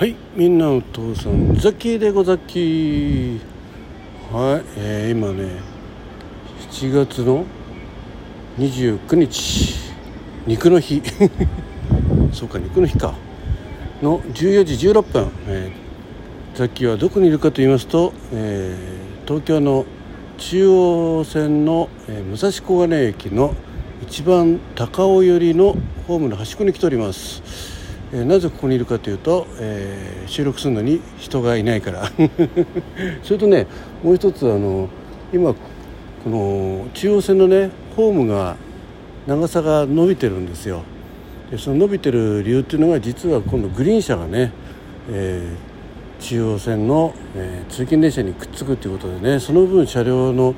[0.00, 3.38] はいみんなお父さんザキーでござっき。
[4.32, 5.60] はい、えー、今ね
[6.70, 7.44] 7月の
[8.56, 9.74] 29日。
[10.46, 11.02] 肉の日。
[12.32, 13.12] そうか肉の日か。
[14.00, 19.84] の14時16分、えー、ザキーはどこにいるかと言いますと、えー、東京の
[20.38, 23.54] 中央線の、えー、武蔵小金駅の
[24.02, 25.76] 一番高尾寄りの
[26.08, 27.79] ホームの端っこに来ております。
[28.12, 32.10] え、なぜここにいるかというと、えー、収録するのに人がいないから。
[33.22, 33.66] それとね
[34.02, 34.88] もう一つあの
[35.32, 38.56] 今この中央線のねホームが
[39.26, 40.82] 長さが伸びてるんですよ。
[41.50, 44.52] でその伸びてる理由っていうのが実は今度グリーン車がね、
[45.10, 50.54] えー、中央線の、えー、通勤電車にくっつくということでねその分車両の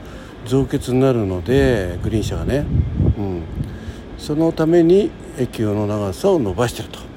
[0.47, 2.65] 増結になるのでグリーン車がね、
[3.19, 3.43] うん、
[4.19, 7.12] そのために駅の長さを伸ばしてると。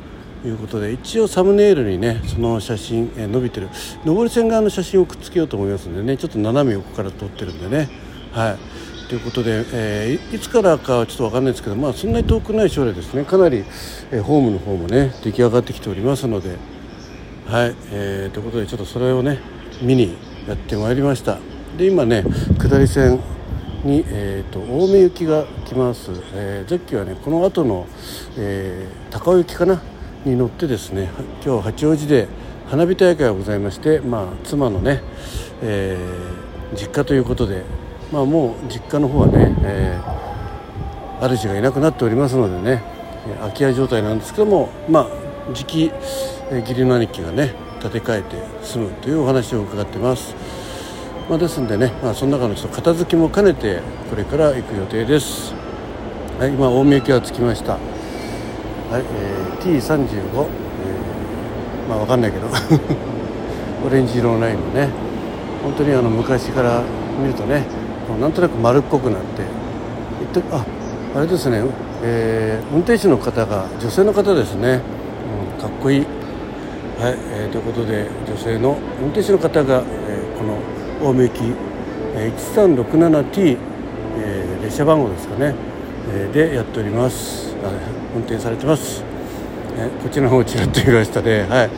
[0.48, 3.70] いうことで一応サムネイルにねその写真、え伸びてる。
[4.06, 7.90] 上り線側の写真をくっつけようと思いますんでねちょっと斜め横から撮ってるんでね。
[8.32, 8.58] はい。
[9.08, 13.24] ということで、えー、いつからかはちょっと分かんないですけどまあそんなに遠くない将来ですね。
[13.24, 13.64] かなり、
[14.12, 16.58] えー、ホームの方もね出来上がってきておりますので。
[17.48, 19.40] はい、えー、ということでちょっとそれをね
[19.80, 20.16] 見に
[20.48, 21.38] やってまいりました。
[21.78, 22.24] で今ね
[22.58, 23.20] 下り線
[23.84, 27.86] に、えーと、青梅行きが来ます、えー、ザッキはねこの後の、
[28.36, 29.80] えー、高尾行きかな。
[30.26, 31.10] に乗ってですね
[31.46, 32.28] 今日八王子で
[32.68, 35.02] 花火大会がございまして、まあ、妻のね、
[35.62, 37.64] えー、実家ということで、
[38.12, 42.84] まあ、もう実家の方はね、えー、主がいなくなっておりますのでね
[43.40, 45.10] 空き家状態なんですけども、まあ、
[45.54, 45.92] 次期、
[46.52, 50.36] え義理の兄貴がね建て替えて住むというお話を伺ってます。
[51.30, 55.54] まあ、ですんでね、まあ、その中のちょっと片付きも兼ねてこれから行く予定です。
[56.40, 57.95] はい、今大宮駅は着きました。
[58.92, 62.48] はい、えー、T35、えー、まあ分かんないけど。
[63.86, 64.90] オレンジ色のラインのね。
[65.64, 66.82] 本当にあの昔から
[67.22, 67.64] 見るとね
[68.20, 69.44] なんとなく丸っこくなって。
[70.52, 70.66] あ
[71.16, 71.64] あれですね、
[72.04, 74.82] えー、運転手の方が女性の方ですね、
[75.56, 76.08] うん、かっこいい、はい
[77.32, 80.60] えー、ということで女性の運転手の方が、えー、この
[81.02, 81.40] 青梅駅、
[82.16, 83.58] えー、1367T、
[84.18, 85.56] えー、列車番号ですかね、
[86.14, 87.55] えー、でやっております。
[88.16, 91.70] 運転されてます、ね、こっちの方ちらっと見ましたね、はい、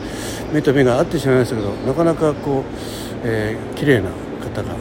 [0.52, 2.64] 目と目が合ってしまいましたけどなかなかこう、
[3.24, 4.74] えー、綺麗な方が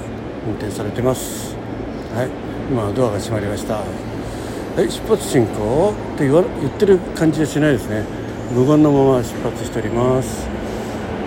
[0.48, 1.56] 運転されてます。
[2.16, 2.30] はい。
[2.70, 3.76] 今ドアが閉まりました。
[3.76, 3.84] は
[4.82, 4.90] い。
[4.90, 8.04] 出発進行って言わ言ってる感じはしないですね。
[8.54, 10.48] 無言のまま出発しております。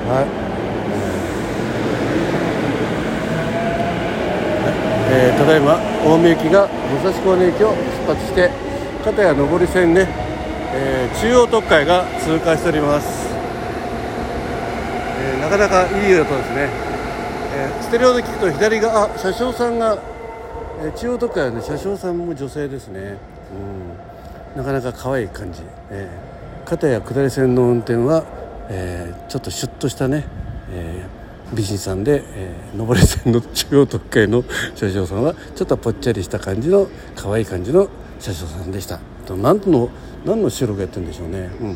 [0.09, 0.51] はい。
[5.13, 7.75] えー、ただいま青梅駅が武蔵小金駅を
[8.07, 8.51] 出発して
[9.05, 10.07] 片や上り線ね、
[10.75, 13.29] えー、中央特快が通過しております、
[15.19, 16.69] えー、なかなかいい音ですね、
[17.55, 19.99] えー、ステレオで聞くと左が車掌さんが、
[20.83, 23.17] えー、中央特快はね車掌さんも女性ですね、
[24.55, 28.25] うん、なかなか可愛い感じ、えー、片や下り線の運転は、
[28.69, 30.27] えー、ちょっとシュッとしたね、
[30.73, 31.21] えー
[31.53, 34.45] 美人さんで、えー、上り線の中央特快の
[34.77, 36.87] 車掌さんはちょっとぽっちゃりした感じの
[37.17, 37.89] 可愛い感じの
[38.21, 39.01] 車掌さんでした。
[39.29, 39.91] 何の
[40.25, 41.69] 何の収録やってるんでしょうね、うん。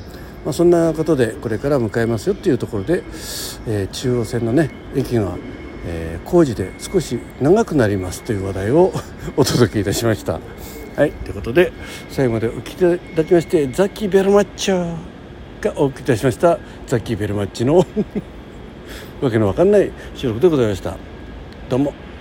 [0.45, 3.03] まあ、そんなことでこれから向かいますよっていうところで、
[3.67, 5.37] えー、中央線のね駅が、
[5.87, 8.93] えー、工事で少し長くなりますという話題を
[9.37, 10.41] お届けいたしました。
[10.97, 11.13] はい。
[11.13, 11.73] ということで
[12.11, 14.97] 最後までお聞きいただきましてザッキーベルマッチョ
[15.61, 16.59] がお送りいたしました。
[16.87, 17.79] ザッキーベルマッチの
[19.23, 20.97] わけのわかんない収録でございました。
[21.71, 22.14] どうも。